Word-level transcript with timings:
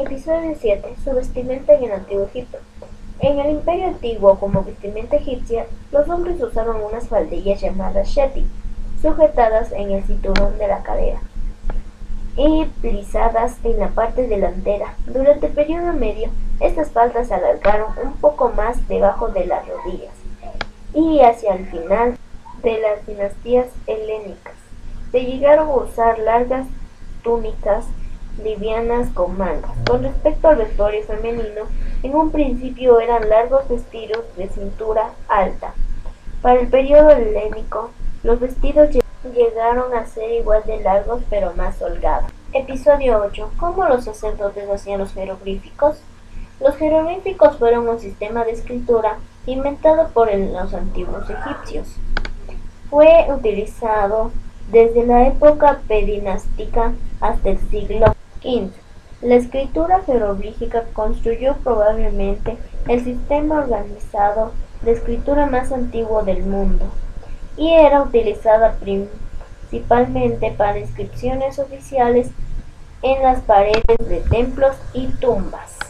Episodio 0.00 0.56
7. 0.58 0.94
Su 1.04 1.10
vestimenta 1.10 1.74
en 1.74 1.84
el 1.84 1.92
Antiguo 1.92 2.24
Egipto. 2.24 2.56
En 3.20 3.38
el 3.38 3.50
Imperio 3.50 3.88
Antiguo, 3.88 4.38
como 4.38 4.64
vestimenta 4.64 5.16
egipcia, 5.16 5.66
los 5.92 6.08
hombres 6.08 6.40
usaban 6.40 6.76
unas 6.82 7.06
faldillas 7.06 7.60
llamadas 7.60 8.08
sheti, 8.08 8.46
sujetadas 9.02 9.72
en 9.72 9.90
el 9.90 10.02
cinturón 10.04 10.56
de 10.56 10.68
la 10.68 10.82
cadera 10.82 11.20
y 12.34 12.64
plisadas 12.80 13.58
en 13.62 13.78
la 13.78 13.88
parte 13.88 14.26
delantera. 14.26 14.94
Durante 15.04 15.48
el 15.48 15.52
periodo 15.52 15.92
medio, 15.92 16.30
estas 16.60 16.92
faldas 16.92 17.28
se 17.28 17.34
alargaron 17.34 17.92
un 18.02 18.14
poco 18.14 18.48
más 18.48 18.88
debajo 18.88 19.28
de 19.28 19.44
las 19.44 19.68
rodillas 19.68 20.14
y 20.94 21.20
hacia 21.20 21.52
el 21.52 21.66
final 21.66 22.16
de 22.62 22.80
las 22.80 23.06
dinastías 23.06 23.66
helénicas 23.86 24.54
se 25.12 25.26
llegaron 25.26 25.68
a 25.68 25.74
usar 25.74 26.18
largas 26.20 26.66
túnicas 27.22 27.84
livianas 28.42 29.10
con 29.10 29.36
mangas. 29.36 29.72
Con 29.88 30.02
respecto 30.02 30.48
al 30.48 30.56
vestuario 30.56 31.02
femenino, 31.04 31.62
en 32.02 32.14
un 32.14 32.30
principio 32.30 33.00
eran 33.00 33.28
largos 33.28 33.68
vestidos 33.68 34.24
de 34.36 34.48
cintura 34.48 35.10
alta. 35.28 35.74
Para 36.42 36.60
el 36.60 36.68
periodo 36.68 37.10
helénico, 37.10 37.90
los 38.22 38.40
vestidos 38.40 38.90
llegaron 39.34 39.94
a 39.94 40.06
ser 40.06 40.30
igual 40.32 40.62
de 40.66 40.80
largos 40.80 41.22
pero 41.28 41.52
más 41.54 41.80
holgados. 41.82 42.30
Episodio 42.52 43.22
8. 43.22 43.52
¿Cómo 43.58 43.84
los 43.84 44.04
sacerdotes 44.04 44.68
hacían 44.68 45.00
los 45.00 45.12
jeroglíficos? 45.12 46.00
Los 46.60 46.76
jeroglíficos 46.76 47.56
fueron 47.58 47.88
un 47.88 48.00
sistema 48.00 48.44
de 48.44 48.52
escritura 48.52 49.18
inventado 49.46 50.08
por 50.08 50.34
los 50.34 50.74
antiguos 50.74 51.28
egipcios. 51.30 51.96
Fue 52.90 53.26
utilizado 53.32 54.32
desde 54.70 55.04
la 55.04 55.26
época 55.26 55.80
pedinástica 55.88 56.92
hasta 57.20 57.50
el 57.50 57.58
siglo 57.70 58.14
XV. 58.40 58.70
La 59.22 59.34
escritura 59.34 60.00
jeroglífica 60.02 60.84
construyó 60.92 61.56
probablemente 61.56 62.56
el 62.88 63.04
sistema 63.04 63.58
organizado 63.58 64.52
de 64.82 64.92
escritura 64.92 65.46
más 65.46 65.72
antiguo 65.72 66.22
del 66.22 66.42
mundo 66.42 66.86
y 67.56 67.70
era 67.70 68.02
utilizada 68.02 68.76
principalmente 68.80 70.52
para 70.52 70.78
inscripciones 70.78 71.58
oficiales 71.58 72.30
en 73.02 73.22
las 73.22 73.40
paredes 73.42 73.82
de 74.08 74.20
templos 74.30 74.76
y 74.94 75.08
tumbas. 75.08 75.89